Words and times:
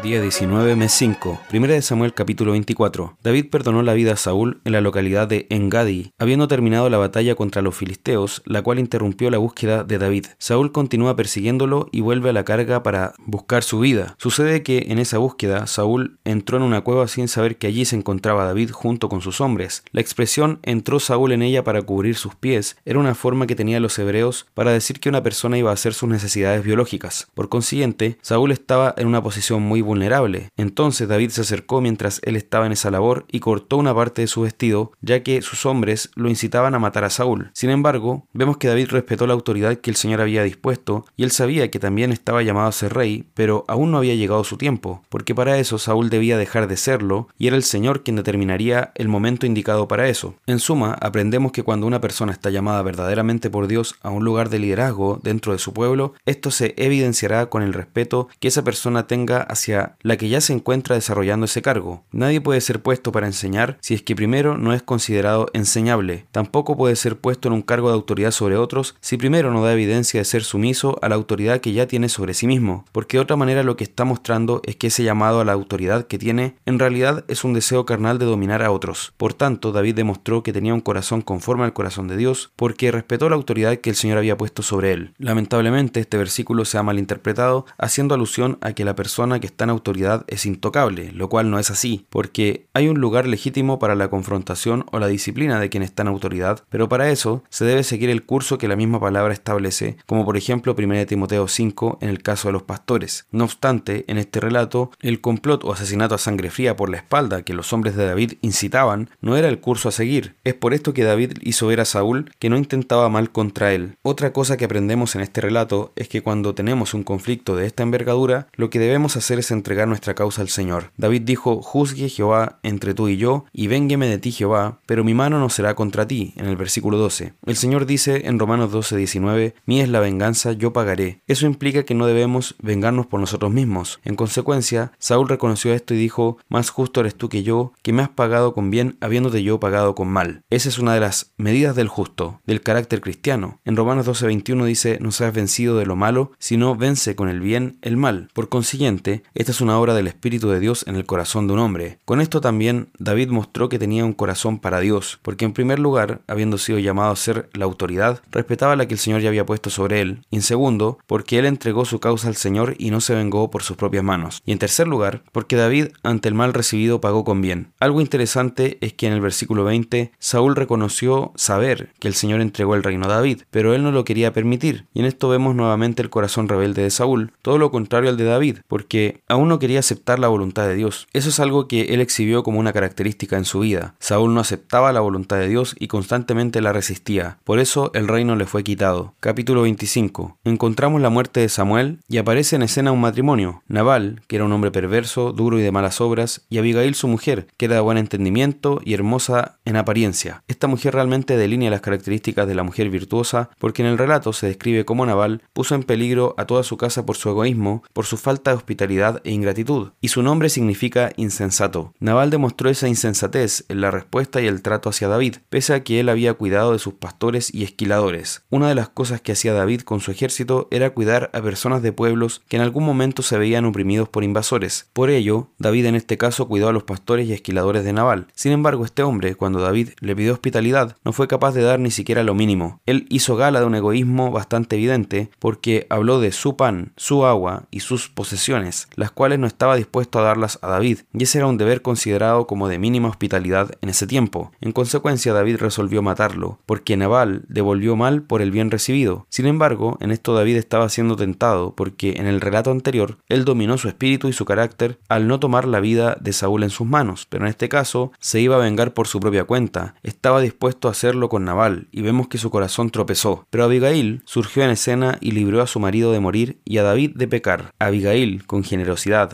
Día 0.00 0.20
19, 0.20 0.74
mes 0.74 0.90
5. 0.92 1.42
Primera 1.48 1.74
de 1.74 1.82
Samuel 1.82 2.12
capítulo 2.14 2.52
24. 2.52 3.18
David 3.22 3.50
perdonó 3.50 3.82
la 3.82 3.92
vida 3.92 4.14
a 4.14 4.16
Saúl 4.16 4.60
en 4.64 4.72
la 4.72 4.80
localidad 4.80 5.28
de 5.28 5.46
Engadi, 5.50 6.12
habiendo 6.18 6.48
terminado 6.48 6.88
la 6.88 6.98
batalla 6.98 7.36
contra 7.36 7.62
los 7.62 7.76
filisteos, 7.76 8.42
la 8.44 8.62
cual 8.62 8.80
interrumpió 8.80 9.30
la 9.30 9.38
búsqueda 9.38 9.84
de 9.84 9.98
David. 9.98 10.26
Saúl 10.38 10.72
continúa 10.72 11.14
persiguiéndolo 11.14 11.88
y 11.92 12.00
vuelve 12.00 12.30
a 12.30 12.32
la 12.32 12.44
carga 12.44 12.82
para 12.82 13.12
buscar 13.26 13.62
su 13.62 13.78
vida. 13.78 14.16
Sucede 14.18 14.64
que 14.64 14.86
en 14.88 14.98
esa 14.98 15.18
búsqueda 15.18 15.68
Saúl 15.68 16.18
entró 16.24 16.56
en 16.56 16.64
una 16.64 16.80
cueva 16.80 17.06
sin 17.06 17.28
saber 17.28 17.56
que 17.58 17.68
allí 17.68 17.84
se 17.84 17.94
encontraba 17.94 18.46
David 18.46 18.70
junto 18.72 19.08
con 19.08 19.20
sus 19.20 19.40
hombres. 19.40 19.84
La 19.92 20.00
expresión 20.00 20.58
entró 20.62 20.98
Saúl 20.98 21.30
en 21.30 21.42
ella 21.42 21.62
para 21.62 21.82
cubrir 21.82 22.16
sus 22.16 22.34
pies 22.34 22.76
era 22.84 22.98
una 22.98 23.14
forma 23.14 23.46
que 23.46 23.56
tenían 23.56 23.82
los 23.82 23.98
hebreos 23.98 24.46
para 24.54 24.72
decir 24.72 24.98
que 24.98 25.10
una 25.10 25.22
persona 25.22 25.58
iba 25.58 25.70
a 25.70 25.74
hacer 25.74 25.94
sus 25.94 26.08
necesidades 26.08 26.64
biológicas. 26.64 27.28
Por 27.34 27.48
consiguiente, 27.48 28.18
Saúl 28.22 28.50
estaba 28.52 28.94
en 28.96 29.06
una 29.06 29.22
posición 29.22 29.62
muy 29.62 29.81
vulnerable. 29.82 30.48
Entonces 30.56 31.08
David 31.08 31.30
se 31.30 31.42
acercó 31.42 31.80
mientras 31.80 32.20
él 32.24 32.36
estaba 32.36 32.66
en 32.66 32.72
esa 32.72 32.90
labor 32.90 33.26
y 33.30 33.40
cortó 33.40 33.76
una 33.76 33.94
parte 33.94 34.22
de 34.22 34.28
su 34.28 34.42
vestido, 34.42 34.92
ya 35.00 35.22
que 35.22 35.42
sus 35.42 35.66
hombres 35.66 36.10
lo 36.14 36.28
incitaban 36.28 36.74
a 36.74 36.78
matar 36.78 37.04
a 37.04 37.10
Saúl. 37.10 37.50
Sin 37.54 37.70
embargo, 37.70 38.26
vemos 38.32 38.56
que 38.56 38.68
David 38.68 38.88
respetó 38.90 39.26
la 39.26 39.34
autoridad 39.34 39.76
que 39.76 39.90
el 39.90 39.96
Señor 39.96 40.20
había 40.20 40.42
dispuesto, 40.42 41.04
y 41.16 41.24
él 41.24 41.30
sabía 41.30 41.70
que 41.70 41.78
también 41.78 42.12
estaba 42.12 42.42
llamado 42.42 42.68
a 42.68 42.72
ser 42.72 42.94
rey, 42.94 43.26
pero 43.34 43.64
aún 43.68 43.90
no 43.90 43.98
había 43.98 44.14
llegado 44.14 44.44
su 44.44 44.56
tiempo, 44.56 45.02
porque 45.08 45.34
para 45.34 45.58
eso 45.58 45.78
Saúl 45.78 46.10
debía 46.10 46.38
dejar 46.38 46.68
de 46.68 46.76
serlo, 46.76 47.28
y 47.38 47.46
era 47.46 47.56
el 47.56 47.64
Señor 47.64 48.02
quien 48.02 48.16
determinaría 48.16 48.92
el 48.94 49.08
momento 49.08 49.46
indicado 49.46 49.88
para 49.88 50.08
eso. 50.08 50.34
En 50.46 50.58
suma, 50.58 50.96
aprendemos 51.00 51.52
que 51.52 51.62
cuando 51.62 51.86
una 51.86 52.00
persona 52.00 52.32
está 52.32 52.50
llamada 52.50 52.82
verdaderamente 52.82 53.50
por 53.50 53.66
Dios 53.66 53.94
a 54.02 54.10
un 54.10 54.24
lugar 54.24 54.48
de 54.48 54.58
liderazgo 54.58 55.20
dentro 55.22 55.52
de 55.52 55.58
su 55.58 55.72
pueblo, 55.72 56.14
esto 56.26 56.50
se 56.50 56.74
evidenciará 56.76 57.46
con 57.46 57.62
el 57.62 57.72
respeto 57.72 58.28
que 58.40 58.48
esa 58.48 58.62
persona 58.62 59.06
tenga 59.06 59.42
hacia 59.42 59.71
la 60.00 60.16
que 60.16 60.28
ya 60.28 60.40
se 60.40 60.52
encuentra 60.52 60.96
desarrollando 60.96 61.46
ese 61.46 61.62
cargo. 61.62 62.04
Nadie 62.12 62.40
puede 62.40 62.60
ser 62.60 62.82
puesto 62.82 63.12
para 63.12 63.26
enseñar 63.26 63.78
si 63.80 63.94
es 63.94 64.02
que 64.02 64.16
primero 64.16 64.58
no 64.58 64.72
es 64.72 64.82
considerado 64.82 65.48
enseñable. 65.52 66.26
Tampoco 66.32 66.76
puede 66.76 66.96
ser 66.96 67.18
puesto 67.18 67.48
en 67.48 67.54
un 67.54 67.62
cargo 67.62 67.88
de 67.88 67.94
autoridad 67.94 68.30
sobre 68.30 68.56
otros 68.56 68.96
si 69.00 69.16
primero 69.16 69.52
no 69.52 69.64
da 69.64 69.72
evidencia 69.72 70.20
de 70.20 70.24
ser 70.24 70.44
sumiso 70.44 70.98
a 71.02 71.08
la 71.08 71.14
autoridad 71.14 71.60
que 71.60 71.72
ya 71.72 71.86
tiene 71.86 72.08
sobre 72.08 72.34
sí 72.34 72.46
mismo, 72.46 72.84
porque 72.92 73.16
de 73.16 73.22
otra 73.22 73.36
manera 73.36 73.62
lo 73.62 73.76
que 73.76 73.84
está 73.84 74.04
mostrando 74.04 74.60
es 74.64 74.76
que 74.76 74.88
ese 74.88 75.04
llamado 75.04 75.40
a 75.40 75.44
la 75.44 75.52
autoridad 75.52 76.06
que 76.06 76.18
tiene 76.18 76.56
en 76.66 76.78
realidad 76.78 77.24
es 77.28 77.44
un 77.44 77.54
deseo 77.54 77.86
carnal 77.86 78.18
de 78.18 78.26
dominar 78.26 78.62
a 78.62 78.70
otros. 78.70 79.12
Por 79.16 79.34
tanto, 79.34 79.72
David 79.72 79.94
demostró 79.94 80.42
que 80.42 80.52
tenía 80.52 80.74
un 80.74 80.80
corazón 80.80 81.22
conforme 81.22 81.64
al 81.64 81.72
corazón 81.72 82.08
de 82.08 82.16
Dios, 82.16 82.52
porque 82.56 82.90
respetó 82.90 83.28
la 83.28 83.36
autoridad 83.36 83.78
que 83.78 83.90
el 83.90 83.96
Señor 83.96 84.18
había 84.18 84.36
puesto 84.36 84.62
sobre 84.62 84.92
él. 84.92 85.14
Lamentablemente, 85.18 86.00
este 86.00 86.16
versículo 86.16 86.64
se 86.64 86.78
ha 86.78 86.82
malinterpretado, 86.82 87.66
haciendo 87.78 88.14
alusión 88.14 88.58
a 88.60 88.72
que 88.72 88.84
la 88.84 88.94
persona 88.94 89.40
que 89.40 89.46
está 89.46 89.61
en 89.64 89.70
autoridad 89.70 90.24
es 90.28 90.46
intocable, 90.46 91.12
lo 91.12 91.28
cual 91.28 91.50
no 91.50 91.58
es 91.58 91.70
así, 91.70 92.06
porque 92.10 92.66
hay 92.74 92.88
un 92.88 93.00
lugar 93.00 93.26
legítimo 93.26 93.78
para 93.78 93.94
la 93.94 94.08
confrontación 94.08 94.86
o 94.90 94.98
la 94.98 95.08
disciplina 95.08 95.60
de 95.60 95.68
quien 95.68 95.82
está 95.82 96.02
en 96.02 96.08
autoridad, 96.08 96.64
pero 96.68 96.88
para 96.88 97.10
eso 97.10 97.42
se 97.48 97.64
debe 97.64 97.84
seguir 97.84 98.10
el 98.10 98.24
curso 98.24 98.58
que 98.58 98.68
la 98.68 98.76
misma 98.76 99.00
palabra 99.00 99.34
establece, 99.34 99.96
como 100.06 100.24
por 100.24 100.36
ejemplo 100.36 100.74
1 100.76 101.06
Timoteo 101.06 101.48
5 101.48 101.98
en 102.00 102.08
el 102.08 102.22
caso 102.22 102.48
de 102.48 102.52
los 102.52 102.62
pastores. 102.62 103.26
No 103.30 103.44
obstante, 103.44 104.04
en 104.08 104.18
este 104.18 104.40
relato, 104.40 104.90
el 105.00 105.20
complot 105.20 105.64
o 105.64 105.72
asesinato 105.72 106.14
a 106.14 106.18
sangre 106.18 106.50
fría 106.50 106.76
por 106.76 106.90
la 106.90 106.96
espalda 106.96 107.42
que 107.42 107.54
los 107.54 107.72
hombres 107.72 107.96
de 107.96 108.06
David 108.06 108.34
incitaban 108.40 109.10
no 109.20 109.36
era 109.36 109.48
el 109.48 109.60
curso 109.60 109.88
a 109.88 109.92
seguir. 109.92 110.36
Es 110.44 110.54
por 110.54 110.74
esto 110.74 110.92
que 110.92 111.04
David 111.04 111.38
hizo 111.42 111.66
ver 111.66 111.80
a 111.80 111.84
Saúl 111.84 112.30
que 112.38 112.50
no 112.50 112.56
intentaba 112.56 113.08
mal 113.08 113.30
contra 113.30 113.72
él. 113.72 113.96
Otra 114.02 114.32
cosa 114.32 114.56
que 114.56 114.64
aprendemos 114.64 115.14
en 115.14 115.20
este 115.20 115.40
relato 115.40 115.92
es 115.96 116.08
que 116.08 116.22
cuando 116.22 116.54
tenemos 116.54 116.94
un 116.94 117.04
conflicto 117.04 117.56
de 117.56 117.66
esta 117.66 117.82
envergadura, 117.82 118.48
lo 118.54 118.70
que 118.70 118.78
debemos 118.78 119.16
hacer 119.16 119.38
es 119.38 119.50
entregar 119.54 119.88
nuestra 119.88 120.14
causa 120.14 120.42
al 120.42 120.48
Señor. 120.48 120.92
David 120.96 121.22
dijo, 121.22 121.62
juzgue 121.62 122.08
Jehová 122.08 122.58
entre 122.62 122.94
tú 122.94 123.08
y 123.08 123.16
yo, 123.16 123.44
y 123.52 123.66
véngueme 123.66 124.06
de 124.06 124.18
ti 124.18 124.32
Jehová, 124.32 124.80
pero 124.86 125.04
mi 125.04 125.14
mano 125.14 125.38
no 125.38 125.48
será 125.48 125.74
contra 125.74 126.06
ti, 126.06 126.34
en 126.36 126.46
el 126.46 126.56
versículo 126.56 126.98
12. 126.98 127.34
El 127.46 127.56
Señor 127.56 127.86
dice 127.86 128.22
en 128.26 128.38
Romanos 128.38 128.72
12, 128.72 128.96
19, 128.96 129.54
mía 129.66 129.82
es 129.82 129.88
la 129.88 130.00
venganza, 130.00 130.52
yo 130.52 130.72
pagaré. 130.72 131.22
Eso 131.26 131.46
implica 131.46 131.84
que 131.84 131.94
no 131.94 132.06
debemos 132.06 132.54
vengarnos 132.60 133.06
por 133.06 133.20
nosotros 133.20 133.52
mismos. 133.52 134.00
En 134.04 134.16
consecuencia, 134.16 134.92
Saúl 134.98 135.28
reconoció 135.28 135.72
esto 135.72 135.94
y 135.94 135.98
dijo, 135.98 136.38
más 136.48 136.70
justo 136.70 137.00
eres 137.00 137.14
tú 137.14 137.28
que 137.28 137.42
yo, 137.42 137.72
que 137.82 137.92
me 137.92 138.02
has 138.02 138.08
pagado 138.08 138.54
con 138.54 138.70
bien, 138.70 138.96
habiéndote 139.00 139.42
yo 139.42 139.60
pagado 139.60 139.94
con 139.94 140.08
mal. 140.08 140.42
Esa 140.50 140.68
es 140.68 140.78
una 140.78 140.94
de 140.94 141.00
las 141.00 141.32
medidas 141.36 141.76
del 141.76 141.88
justo, 141.88 142.40
del 142.46 142.62
carácter 142.62 143.00
cristiano. 143.00 143.60
En 143.64 143.76
Romanos 143.76 144.06
12, 144.06 144.26
21 144.26 144.64
dice, 144.64 144.98
no 145.00 145.12
seas 145.12 145.34
vencido 145.34 145.76
de 145.78 145.86
lo 145.86 145.96
malo, 145.96 146.32
sino 146.38 146.76
vence 146.76 147.14
con 147.16 147.28
el 147.28 147.40
bien 147.40 147.78
el 147.82 147.96
mal. 147.96 148.28
Por 148.32 148.48
consiguiente, 148.48 149.22
esta 149.42 149.50
es 149.50 149.60
una 149.60 149.76
obra 149.76 149.94
del 149.94 150.06
Espíritu 150.06 150.50
de 150.50 150.60
Dios 150.60 150.84
en 150.86 150.94
el 150.94 151.04
corazón 151.04 151.48
de 151.48 151.54
un 151.54 151.58
hombre. 151.58 151.98
Con 152.04 152.20
esto 152.20 152.40
también 152.40 152.90
David 153.00 153.30
mostró 153.30 153.68
que 153.68 153.80
tenía 153.80 154.04
un 154.04 154.12
corazón 154.12 154.60
para 154.60 154.78
Dios, 154.78 155.18
porque 155.20 155.44
en 155.44 155.52
primer 155.52 155.80
lugar, 155.80 156.20
habiendo 156.28 156.58
sido 156.58 156.78
llamado 156.78 157.10
a 157.10 157.16
ser 157.16 157.50
la 157.52 157.64
autoridad, 157.64 158.22
respetaba 158.30 158.76
la 158.76 158.86
que 158.86 158.94
el 158.94 159.00
Señor 159.00 159.20
ya 159.20 159.30
había 159.30 159.44
puesto 159.44 159.68
sobre 159.68 160.00
él, 160.00 160.20
y 160.30 160.36
en 160.36 160.42
segundo, 160.42 160.98
porque 161.08 161.40
él 161.40 161.46
entregó 161.46 161.84
su 161.84 161.98
causa 161.98 162.28
al 162.28 162.36
Señor 162.36 162.76
y 162.78 162.92
no 162.92 163.00
se 163.00 163.16
vengó 163.16 163.50
por 163.50 163.64
sus 163.64 163.76
propias 163.76 164.04
manos. 164.04 164.42
Y 164.46 164.52
en 164.52 164.60
tercer 164.60 164.86
lugar, 164.86 165.24
porque 165.32 165.56
David 165.56 165.88
ante 166.04 166.28
el 166.28 166.36
mal 166.36 166.54
recibido 166.54 167.00
pagó 167.00 167.24
con 167.24 167.42
bien. 167.42 167.72
Algo 167.80 168.00
interesante 168.00 168.78
es 168.80 168.92
que 168.92 169.08
en 169.08 169.12
el 169.12 169.20
versículo 169.20 169.64
20, 169.64 170.12
Saúl 170.20 170.54
reconoció 170.54 171.32
saber 171.34 171.92
que 171.98 172.06
el 172.06 172.14
Señor 172.14 172.40
entregó 172.40 172.76
el 172.76 172.84
reino 172.84 173.06
a 173.06 173.08
David, 173.08 173.42
pero 173.50 173.74
él 173.74 173.82
no 173.82 173.90
lo 173.90 174.04
quería 174.04 174.32
permitir, 174.32 174.86
y 174.94 175.00
en 175.00 175.06
esto 175.06 175.28
vemos 175.28 175.56
nuevamente 175.56 176.00
el 176.00 176.10
corazón 176.10 176.48
rebelde 176.48 176.82
de 176.82 176.90
Saúl, 176.90 177.32
todo 177.42 177.58
lo 177.58 177.72
contrario 177.72 178.08
al 178.08 178.16
de 178.16 178.24
David, 178.24 178.58
porque 178.68 179.20
aún 179.32 179.48
no 179.48 179.58
quería 179.58 179.78
aceptar 179.78 180.18
la 180.18 180.28
voluntad 180.28 180.66
de 180.66 180.74
Dios. 180.74 181.08
Eso 181.14 181.30
es 181.30 181.40
algo 181.40 181.66
que 181.66 181.94
él 181.94 182.02
exhibió 182.02 182.42
como 182.42 182.60
una 182.60 182.74
característica 182.74 183.38
en 183.38 183.46
su 183.46 183.60
vida. 183.60 183.94
Saúl 183.98 184.34
no 184.34 184.40
aceptaba 184.40 184.92
la 184.92 185.00
voluntad 185.00 185.38
de 185.38 185.48
Dios 185.48 185.74
y 185.78 185.88
constantemente 185.88 186.60
la 186.60 186.74
resistía. 186.74 187.38
Por 187.42 187.58
eso 187.58 187.90
el 187.94 188.08
reino 188.08 188.36
le 188.36 188.44
fue 188.44 188.62
quitado. 188.62 189.14
Capítulo 189.20 189.62
25. 189.62 190.36
Encontramos 190.44 191.00
la 191.00 191.08
muerte 191.08 191.40
de 191.40 191.48
Samuel 191.48 192.00
y 192.08 192.18
aparece 192.18 192.56
en 192.56 192.62
escena 192.62 192.92
un 192.92 193.00
matrimonio. 193.00 193.62
Nabal, 193.68 194.20
que 194.26 194.36
era 194.36 194.44
un 194.44 194.52
hombre 194.52 194.70
perverso, 194.70 195.32
duro 195.32 195.58
y 195.58 195.62
de 195.62 195.72
malas 195.72 196.02
obras, 196.02 196.42
y 196.50 196.58
Abigail 196.58 196.94
su 196.94 197.08
mujer, 197.08 197.46
que 197.56 197.64
era 197.64 197.76
de 197.76 197.80
buen 197.80 197.96
entendimiento 197.96 198.82
y 198.84 198.92
hermosa 198.92 199.56
en 199.64 199.76
apariencia. 199.76 200.42
Esta 200.46 200.66
mujer 200.66 200.92
realmente 200.92 201.38
delinea 201.38 201.70
las 201.70 201.80
características 201.80 202.46
de 202.46 202.54
la 202.54 202.64
mujer 202.64 202.90
virtuosa 202.90 203.48
porque 203.58 203.80
en 203.80 203.88
el 203.88 203.96
relato 203.96 204.34
se 204.34 204.48
describe 204.48 204.84
cómo 204.84 205.06
Nabal 205.06 205.40
puso 205.54 205.74
en 205.74 205.84
peligro 205.84 206.34
a 206.36 206.44
toda 206.44 206.64
su 206.64 206.76
casa 206.76 207.06
por 207.06 207.16
su 207.16 207.30
egoísmo, 207.30 207.82
por 207.94 208.04
su 208.04 208.18
falta 208.18 208.50
de 208.50 208.58
hospitalidad 208.58 209.21
e 209.24 209.30
ingratitud, 209.30 209.90
y 210.00 210.08
su 210.08 210.22
nombre 210.22 210.48
significa 210.48 211.12
insensato. 211.16 211.94
Nabal 212.00 212.30
demostró 212.30 212.70
esa 212.70 212.88
insensatez 212.88 213.64
en 213.68 213.80
la 213.80 213.90
respuesta 213.90 214.40
y 214.40 214.46
el 214.46 214.62
trato 214.62 214.88
hacia 214.88 215.08
David, 215.08 215.36
pese 215.48 215.74
a 215.74 215.84
que 215.84 216.00
él 216.00 216.08
había 216.08 216.34
cuidado 216.34 216.72
de 216.72 216.78
sus 216.78 216.94
pastores 216.94 217.52
y 217.54 217.64
esquiladores. 217.64 218.44
Una 218.50 218.68
de 218.68 218.74
las 218.74 218.88
cosas 218.88 219.20
que 219.20 219.32
hacía 219.32 219.52
David 219.52 219.82
con 219.82 220.00
su 220.00 220.10
ejército 220.10 220.68
era 220.70 220.90
cuidar 220.90 221.30
a 221.32 221.40
personas 221.40 221.82
de 221.82 221.92
pueblos 221.92 222.42
que 222.48 222.56
en 222.56 222.62
algún 222.62 222.84
momento 222.84 223.22
se 223.22 223.38
veían 223.38 223.64
oprimidos 223.64 224.08
por 224.08 224.24
invasores. 224.24 224.88
Por 224.92 225.10
ello, 225.10 225.48
David 225.58 225.86
en 225.86 225.94
este 225.94 226.18
caso 226.18 226.48
cuidó 226.48 226.68
a 226.68 226.72
los 226.72 226.84
pastores 226.84 227.28
y 227.28 227.32
esquiladores 227.32 227.84
de 227.84 227.92
Nabal. 227.92 228.26
Sin 228.34 228.52
embargo, 228.52 228.84
este 228.84 229.02
hombre, 229.02 229.34
cuando 229.34 229.60
David 229.60 229.90
le 230.00 230.16
pidió 230.16 230.32
hospitalidad, 230.32 230.96
no 231.04 231.12
fue 231.12 231.28
capaz 231.28 231.52
de 231.52 231.62
dar 231.62 231.78
ni 231.78 231.90
siquiera 231.90 232.22
lo 232.22 232.34
mínimo. 232.34 232.80
Él 232.86 233.06
hizo 233.08 233.36
gala 233.36 233.60
de 233.60 233.66
un 233.66 233.74
egoísmo 233.74 234.30
bastante 234.30 234.76
evidente 234.76 235.30
porque 235.38 235.86
habló 235.90 236.20
de 236.20 236.32
su 236.32 236.56
pan, 236.56 236.92
su 236.96 237.24
agua 237.24 237.64
y 237.70 237.80
sus 237.80 238.08
posesiones, 238.08 238.88
las 238.94 239.11
cuales 239.12 239.38
no 239.38 239.46
estaba 239.46 239.76
dispuesto 239.76 240.18
a 240.18 240.22
darlas 240.22 240.58
a 240.62 240.68
David, 240.68 241.00
y 241.12 241.22
ese 241.22 241.38
era 241.38 241.46
un 241.46 241.58
deber 241.58 241.82
considerado 241.82 242.46
como 242.46 242.68
de 242.68 242.78
mínima 242.78 243.08
hospitalidad 243.08 243.70
en 243.80 243.88
ese 243.88 244.06
tiempo. 244.06 244.52
En 244.60 244.72
consecuencia, 244.72 245.32
David 245.32 245.56
resolvió 245.58 246.02
matarlo, 246.02 246.58
porque 246.66 246.96
Nabal 246.96 247.44
devolvió 247.48 247.96
mal 247.96 248.22
por 248.22 248.42
el 248.42 248.50
bien 248.50 248.70
recibido. 248.70 249.26
Sin 249.28 249.46
embargo, 249.46 249.96
en 250.00 250.10
esto 250.10 250.34
David 250.34 250.56
estaba 250.56 250.88
siendo 250.88 251.16
tentado, 251.16 251.74
porque 251.74 252.14
en 252.16 252.26
el 252.26 252.40
relato 252.40 252.70
anterior, 252.70 253.18
él 253.28 253.44
dominó 253.44 253.78
su 253.78 253.88
espíritu 253.88 254.28
y 254.28 254.32
su 254.32 254.44
carácter 254.44 254.98
al 255.08 255.28
no 255.28 255.40
tomar 255.40 255.66
la 255.66 255.80
vida 255.80 256.16
de 256.20 256.32
Saúl 256.32 256.62
en 256.62 256.70
sus 256.70 256.86
manos, 256.86 257.26
pero 257.28 257.44
en 257.44 257.50
este 257.50 257.68
caso 257.68 258.12
se 258.18 258.40
iba 258.40 258.56
a 258.56 258.60
vengar 258.60 258.94
por 258.94 259.08
su 259.08 259.20
propia 259.20 259.44
cuenta, 259.44 259.94
estaba 260.02 260.40
dispuesto 260.40 260.88
a 260.88 260.92
hacerlo 260.92 261.28
con 261.28 261.44
Nabal, 261.44 261.88
y 261.92 262.02
vemos 262.02 262.28
que 262.28 262.38
su 262.38 262.50
corazón 262.50 262.90
tropezó. 262.90 263.46
Pero 263.50 263.64
Abigail 263.64 264.22
surgió 264.24 264.64
en 264.64 264.70
escena 264.70 265.18
y 265.20 265.32
libró 265.32 265.62
a 265.62 265.66
su 265.66 265.80
marido 265.80 266.12
de 266.12 266.20
morir 266.20 266.58
y 266.64 266.78
a 266.78 266.82
David 266.82 267.12
de 267.14 267.28
pecar. 267.28 267.72
Abigail, 267.78 268.46
con 268.46 268.64
generosidad, 268.64 268.91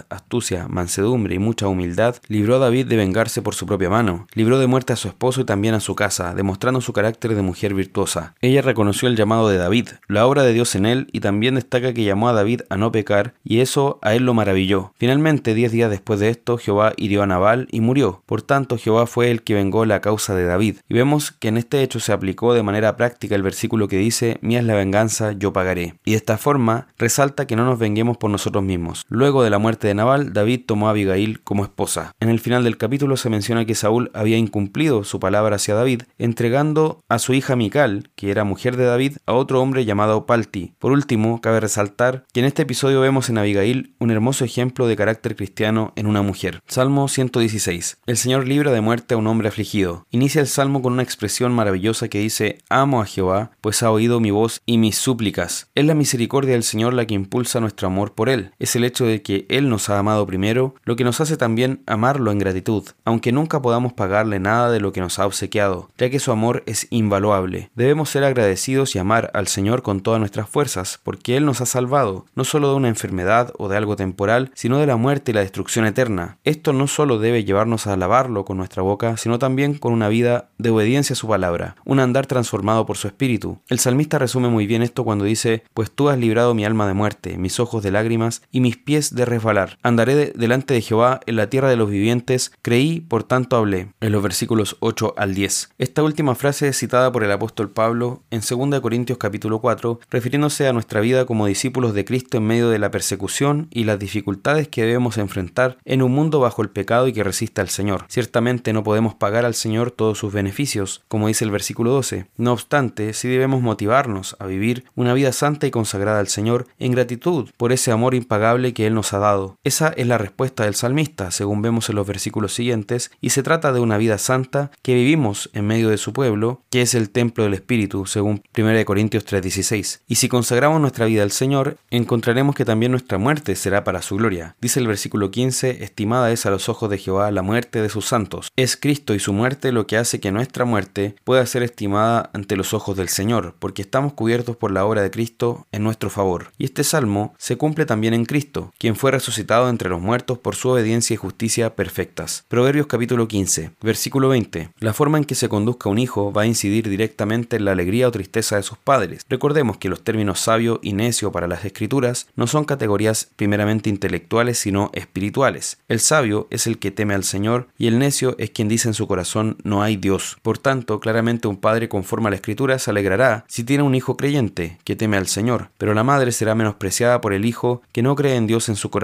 astucia, 0.09 0.69
mansedumbre 0.69 1.35
y 1.35 1.39
mucha 1.39 1.69
humildad, 1.69 2.17
libró 2.29 2.57
a 2.57 2.59
David 2.59 2.87
de 2.87 2.97
vengarse 2.97 3.43
por 3.43 3.55
su 3.55 3.67
propia 3.67 3.91
mano, 3.91 4.27
libró 4.35 4.59
de 4.59 4.67
muerte 4.67 4.93
a 4.93 4.97
su 4.97 5.09
esposo 5.09 5.41
y 5.41 5.45
también 5.45 5.75
a 5.75 5.81
su 5.81 5.95
casa, 5.95 6.35
demostrando 6.35 6.81
su 6.81 6.93
carácter 6.93 7.35
de 7.35 7.43
mujer 7.43 7.75
virtuosa. 7.75 8.35
Ella 8.41 8.63
reconoció 8.63 9.09
el 9.09 9.17
llamado 9.17 9.49
de 9.49 9.59
David, 9.59 9.89
la 10.09 10.27
obra 10.27 10.43
de 10.43 10.53
Dios 10.53 10.75
en 10.75 10.87
él 10.87 11.09
y 11.13 11.21
también 11.21 11.57
destaca 11.57 11.93
que 11.93 12.05
llamó 12.05 12.29
a 12.29 12.33
David 12.33 12.63
a 12.71 12.77
no 12.77 12.93
pecar 12.93 13.35
y 13.45 13.61
eso 13.61 13.99
a 14.03 14.15
él 14.15 14.25
lo 14.25 14.35
maravilló. 14.35 14.93
Finalmente, 14.99 15.55
diez 15.55 15.73
días 15.73 15.91
después 15.91 16.21
de 16.21 16.29
esto, 16.29 16.59
Jehová 16.59 16.93
hirió 16.97 17.23
a 17.23 17.27
Nabal 17.27 17.69
y 17.71 17.81
murió. 17.81 18.23
Por 18.27 18.43
tanto, 18.43 18.79
Jehová 18.79 19.07
fue 19.07 19.31
el 19.31 19.43
que 19.43 19.55
vengó 19.55 19.85
la 19.85 20.01
causa 20.01 20.35
de 20.35 20.45
David. 20.45 20.77
Y 20.89 20.95
vemos 20.95 21.33
que 21.33 21.49
en 21.49 21.57
este 21.57 21.83
hecho 21.83 22.01
se 22.01 22.13
aplicó 22.13 22.55
de 22.55 22.63
manera 22.63 22.97
práctica 22.97 23.35
el 23.35 23.43
versículo 23.43 23.89
que 23.89 23.97
dice, 23.97 24.39
mía 24.41 24.61
es 24.61 24.65
la 24.65 24.75
venganza, 24.75 25.33
yo 25.33 25.53
pagaré. 25.53 25.95
Y 26.05 26.13
de 26.13 26.17
esta 26.17 26.39
forma 26.39 26.89
resalta 26.99 27.47
que 27.47 27.57
no 27.57 27.65
nos 27.65 27.79
venguemos 27.79 28.17
por 28.17 28.31
nosotros 28.31 28.65
mismos. 28.65 29.07
Luego 29.09 29.43
de 29.43 29.48
la 29.51 29.59
muerte 29.59 29.89
de 29.89 29.95
Nabal, 29.95 30.33
David 30.33 30.63
tomó 30.67 30.89
a 30.89 30.91
Abigail 30.91 31.41
como 31.41 31.65
esposa. 31.65 32.13
En 32.21 32.29
el 32.29 32.41
final 32.41 32.65
del 32.65 32.77
capítulo 32.77 33.17
se 33.17 33.31
menciona 33.31 33.65
que 33.65 33.75
Saúl 33.75 34.11
había 34.15 34.37
incumplido 34.37 35.05
su 35.05 35.21
palabra 35.21 35.57
hacia 35.57 35.75
David, 35.75 36.03
entregando 36.19 37.01
a 37.09 37.19
su 37.19 37.35
hija 37.35 37.57
Mical, 37.57 38.11
que 38.15 38.31
era 38.31 38.45
mujer 38.45 38.77
de 38.77 38.85
David, 38.85 39.17
a 39.27 39.35
otro 39.35 39.61
hombre 39.61 39.85
llamado 39.85 40.27
Palti. 40.27 40.75
Por 40.79 40.93
último, 40.93 41.41
cabe 41.41 41.61
resaltar 41.61 42.25
que 42.33 42.41
en 42.41 42.47
este 42.47 42.63
episodio 42.63 43.01
vemos 43.01 43.29
en 43.29 43.39
Abigail 43.39 43.95
un 43.99 44.11
hermoso 44.11 44.45
ejemplo 44.45 44.87
de 44.87 44.97
carácter 44.97 45.37
cristiano 45.37 45.93
en 45.97 46.07
una 46.07 46.23
mujer. 46.23 46.61
Salmo 46.67 47.09
116. 47.09 47.99
El 48.07 48.17
Señor 48.17 48.47
libra 48.47 48.73
de 48.73 48.81
muerte 48.81 49.15
a 49.15 49.17
un 49.17 49.27
hombre 49.27 49.49
afligido. 49.49 50.07
Inicia 50.11 50.41
el 50.41 50.47
salmo 50.47 50.83
con 50.83 50.93
una 50.93 51.03
expresión 51.03 51.53
maravillosa 51.53 52.09
que 52.09 52.21
dice, 52.21 52.59
Amo 52.69 53.01
a 53.01 53.07
Jehová, 53.07 53.53
pues 53.61 53.83
ha 53.83 53.91
oído 53.91 54.21
mi 54.21 54.31
voz 54.31 54.61
y 54.67 54.79
mis 54.79 54.97
súplicas. 54.97 55.71
Es 55.75 55.85
la 55.85 55.95
misericordia 55.95 56.53
del 56.53 56.63
Señor 56.63 56.95
la 56.95 57.07
que 57.07 57.15
impulsa 57.15 57.61
nuestro 57.61 57.87
amor 57.87 58.15
por 58.15 58.29
Él. 58.29 58.53
Es 58.59 58.77
el 58.77 58.85
hecho 58.85 59.05
de 59.05 59.23
que 59.23 59.38
Él 59.49 59.69
nos 59.69 59.91
ha 59.91 59.99
amado 59.99 60.27
primero, 60.27 60.75
lo 60.85 60.97
que 60.97 61.05
nos 61.05 61.21
hace 61.21 61.37
también 61.37 61.83
amarlo 61.87 62.31
en 62.31 62.39
gratitud, 62.39 62.85
aunque 63.05 63.33
nunca 63.33 63.63
podamos 63.63 63.93
pagarle 63.93 64.41
nada 64.41 64.71
de 64.71 64.81
lo 64.81 64.93
que 64.93 65.01
nos 65.01 65.19
ha 65.19 65.27
obsequiado, 65.27 65.91
ya 65.99 66.11
que 66.11 66.21
su 66.21 66.33
amor 66.33 66.63
es 66.67 66.87
invaluable. 66.91 67.71
Debemos 67.75 68.11
ser 68.11 68.25
agradecidos 68.25 68.95
y 68.95 68.99
amar 68.99 69.31
al 69.35 69.49
Señor 69.49 69.83
con 69.83 70.01
todas 70.01 70.21
nuestras 70.21 70.49
fuerzas, 70.49 71.01
porque 71.03 71.37
Él 71.37 71.45
nos 71.45 71.61
ha 71.61 71.67
salvado, 71.67 72.27
no 72.35 72.45
solo 72.45 72.71
de 72.71 72.77
una 72.77 72.89
enfermedad 72.89 73.53
o 73.59 73.69
de 73.69 73.77
algo 73.77 73.97
temporal, 73.97 74.51
sino 74.55 74.79
de 74.79 74.87
la 74.87 74.97
muerte 74.97 75.31
y 75.31 75.35
la 75.35 75.41
destrucción 75.41 75.87
eterna. 75.87 76.39
Esto 76.45 76.73
no 76.73 76.87
solo 76.87 77.19
debe 77.19 77.45
llevarnos 77.45 77.87
a 77.87 77.93
alabarlo 77.93 78.45
con 78.45 78.57
nuestra 78.57 78.83
boca, 78.83 79.17
sino 79.17 79.39
también 79.39 79.75
con 79.75 79.93
una 79.93 80.09
vida 80.09 80.51
de 80.59 80.71
obediencia 80.71 81.15
a 81.15 81.17
su 81.17 81.29
palabra, 81.29 81.77
un 81.85 82.01
andar 82.01 82.27
transformado 82.27 82.87
por 82.87 82.97
su 82.97 83.07
espíritu. 83.07 83.61
El 83.69 83.79
salmista 83.79 84.19
resume 84.19 84.49
muy 84.49 84.67
bien 84.67 84.83
esto 84.83 85.05
cuando 85.05 85.25
dice, 85.25 85.63
pues 85.75 85.91
tú 85.91 86.09
has 86.09 86.19
librado 86.19 86.55
mi 86.55 86.65
alma 86.65 86.87
de 86.87 86.95
muerte, 86.95 87.39
mis 87.39 87.61
ojos 87.61 87.83
de 87.83 87.91
lágrimas 87.91 88.43
y 88.51 88.61
mis 88.61 88.77
pies 88.77 89.15
de 89.15 89.25
resbalar. 89.29 89.79
Andaré 89.83 90.33
delante 90.35 90.75
de 90.75 90.81
Jehová 90.81 91.21
en 91.27 91.37
la 91.37 91.49
tierra 91.49 91.71
de 91.71 91.77
los 91.77 91.91
vivientes, 91.91 92.53
creí, 92.63 93.01
por 93.01 93.25
tanto 93.25 93.57
hablé. 93.57 93.89
En 94.01 94.13
los 94.13 94.23
versículos 94.23 94.77
8 94.81 95.15
al 95.17 95.35
10. 95.35 95.71
Esta 95.79 96.03
última 96.03 96.35
frase 96.35 96.69
es 96.69 96.79
citada 96.79 97.13
por 97.13 97.25
el 97.25 97.33
apóstol 97.33 97.71
Pablo 97.71 98.23
en 98.31 98.41
2 98.41 98.81
Corintios 98.81 99.19
capítulo 99.19 99.61
4, 99.61 100.01
refiriéndose 100.11 100.69
a 100.69 100.73
nuestra 100.73 101.01
vida 101.01 101.27
como 101.27 101.47
discípulos 101.47 101.95
de 101.95 102.05
Cristo 102.05 102.39
en 102.39 102.47
medio 102.47 102.71
de 102.71 102.79
la 102.79 102.91
persecución 102.91 103.69
y 103.71 103.85
las 103.85 103.99
dificultades 103.99 104.69
que 104.69 104.83
debemos 104.83 105.19
enfrentar 105.19 105.79
en 105.85 106.03
un 106.03 106.13
mundo 106.13 106.41
bajo 106.41 106.63
el 106.63 106.71
pecado 106.71 107.09
y 107.09 107.13
que 107.13 107.25
resiste 107.25 107.61
al 107.61 107.69
Señor. 107.69 108.05
Ciertamente 108.09 108.73
no 108.73 108.83
podemos 108.83 109.15
pagar 109.15 109.45
al 109.45 109.55
Señor 109.55 109.91
todos 109.91 110.19
sus 110.19 110.33
beneficios, 110.33 111.03
como 111.09 111.29
dice 111.29 111.45
el 111.45 111.51
versículo 111.51 111.91
12. 111.91 112.27
No 112.37 112.53
obstante, 112.53 113.13
sí 113.13 113.29
debemos 113.29 113.63
motivarnos 113.63 114.37
a 114.39 114.47
vivir 114.47 114.85
una 114.95 115.15
vida 115.15 115.33
santa 115.33 115.67
y 115.67 115.71
consagrada 115.71 116.21
al 116.21 116.29
Señor 116.29 116.67
en 116.79 116.93
gratitud 116.93 117.51
por 117.57 117.73
ese 117.73 117.93
amor 117.93 118.15
impagable 118.15 118.73
que 118.75 118.87
Él 118.87 118.95
nos 118.95 119.13
ha 119.13 119.18
dado. 119.19 119.57
Esa 119.65 119.89
es 119.89 120.07
la 120.07 120.19
respuesta 120.19 120.65
del 120.65 120.75
salmista, 120.75 121.31
según 121.31 121.63
vemos 121.63 121.89
en 121.89 121.97
los 121.97 122.07
versículos 122.07 122.53
siguientes, 122.55 123.11
y 123.21 123.31
se 123.31 123.43
trata 123.43 123.73
de 123.73 123.81
una 123.81 123.99
vida 123.99 124.19
santa 124.19 124.71
que 124.83 124.95
vivimos 124.95 125.51
en 125.53 125.67
medio 125.67 125.89
de 125.89 125.99
su 125.99 126.13
pueblo, 126.13 126.63
que 126.71 126.83
es 126.83 126.95
el 126.95 127.11
templo 127.11 127.45
del 127.45 127.55
Espíritu, 127.55 128.07
según 128.07 128.43
1 128.53 128.85
Corintios 128.85 129.25
3:16. 129.25 130.03
Y 130.07 130.17
si 130.17 130.29
consagramos 130.29 130.81
nuestra 130.81 131.07
vida 131.07 131.23
al 131.23 131.33
Señor, 131.33 131.77
encontraremos 131.91 132.55
que 132.55 132.65
también 132.65 132.93
nuestra 132.93 133.19
muerte 133.19 133.57
será 133.57 133.85
para 133.85 134.03
su 134.03 134.17
gloria. 134.17 134.57
Dice 134.61 134.81
el 134.81 134.87
versículo 134.87 135.31
15, 135.31 135.85
estimada 135.85 136.31
es 136.33 136.47
a 136.47 136.51
los 136.51 136.69
ojos 136.69 136.91
de 136.91 136.99
Jehová 136.99 137.31
la 137.31 137.43
muerte 137.43 137.83
de 137.83 137.89
sus 137.89 138.07
santos. 138.07 138.49
Es 138.57 138.77
Cristo 138.77 139.15
y 139.15 139.19
su 139.19 139.33
muerte 139.33 139.73
lo 139.73 139.87
que 139.87 139.97
hace 139.97 140.21
que 140.21 140.33
nuestra 140.33 140.65
muerte 140.65 141.17
pueda 141.25 141.45
ser 141.47 141.63
estimada 141.63 142.31
ante 142.33 142.57
los 142.57 142.75
ojos 142.75 142.97
del 142.97 143.09
Señor, 143.09 143.55
porque 143.59 143.83
estamos 143.83 144.13
cubiertos 144.13 144.57
por 144.57 144.71
la 144.71 144.85
obra 144.85 145.03
de 145.03 145.11
Cristo 145.11 145.67
en 145.73 145.83
nuestro 145.83 146.11
favor. 146.11 146.53
Y 146.59 146.65
este 146.65 146.85
salmo 146.85 147.35
se 147.39 147.57
cumple 147.57 147.87
también 147.87 148.15
en 148.15 148.25
Cristo, 148.25 148.73
quien 148.79 148.97
fue 148.97 149.08
resucitado 149.11 149.69
entre 149.69 149.89
los 149.89 150.01
muertos 150.01 150.39
por 150.39 150.57
su 150.57 150.69
obediencia 150.71 151.15
y 151.15 151.17
justicia 151.17 151.75
perfectas. 151.75 152.45
Proverbios 152.49 152.87
capítulo 152.87 153.29
15, 153.29 153.73
versículo 153.81 154.29
20. 154.29 154.71
La 154.79 154.93
forma 154.93 155.19
en 155.19 155.25
que 155.25 155.35
se 155.35 155.49
conduzca 155.49 155.89
un 155.89 155.99
hijo 155.99 156.33
va 156.33 156.43
a 156.43 156.47
incidir 156.47 156.89
directamente 156.89 157.57
en 157.57 157.65
la 157.65 157.73
alegría 157.73 158.09
o 158.09 158.11
tristeza 158.11 158.57
de 158.57 158.63
sus 158.63 158.79
padres. 158.79 159.25
Recordemos 159.29 159.77
que 159.77 159.89
los 159.89 160.03
términos 160.03 160.41
sabio 160.41 160.81
y 160.83 160.93
necio 160.93 161.33
para 161.33 161.49
las 161.49 161.65
escrituras 161.65 162.29
no 162.37 162.47
son 162.47 162.65
categorías 162.65 163.29
primeramente 163.37 163.91
intelectuales, 163.91 164.59
sino 164.59 164.91
espirituales. 164.93 165.79
El 165.89 166.01
sabio 166.01 166.47
es 166.51 166.67
el 166.67 166.79
que 166.79 166.91
teme 166.91 167.15
al 167.15 167.25
Señor 167.25 167.69
y 167.79 167.87
el 167.87 167.99
necio 167.99 168.35
es 168.39 168.51
quien 168.51 168.69
dice 168.69 168.89
en 168.89 168.95
su 168.95 169.07
corazón 169.07 169.57
no 169.65 169.83
hay 169.83 169.97
Dios. 169.97 170.39
Por 170.43 170.59
tanto, 170.59 171.01
claramente 171.01 171.49
un 171.49 171.57
padre 171.57 171.89
conforme 171.89 172.29
a 172.29 172.31
la 172.31 172.37
escritura 172.37 172.79
se 172.79 172.91
alegrará 172.91 173.45
si 173.49 173.65
tiene 173.65 173.83
un 173.83 173.95
hijo 173.95 174.17
creyente 174.17 174.79
que 174.85 174.97
teme 174.97 175.17
al 175.17 175.27
Señor, 175.27 175.71
pero 175.79 175.95
la 175.95 176.05
madre 176.05 176.33
será 176.33 176.55
menospreciada 176.55 177.21
por 177.21 177.33
el 177.33 177.45
hijo 177.45 177.83
que 177.93 178.03
no 178.03 178.17
cree 178.17 178.37
en 178.37 178.47
Dios 178.47 178.69
en 178.69 178.77
su 178.77 178.91
corazón, 178.91 178.98